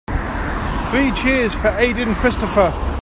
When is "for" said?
1.53-1.67